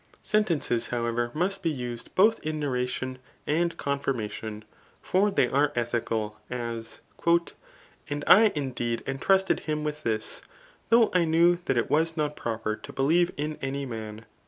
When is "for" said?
4.99-5.29